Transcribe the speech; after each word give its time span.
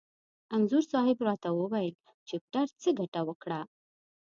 انځور 0.55 0.83
صاحب 0.91 1.17
را 1.27 1.35
ته 1.43 1.49
وویل: 1.59 1.95
چپټر 2.27 2.67
څه 2.81 2.89
ګټه 2.99 3.21
وکړه؟ 3.27 3.61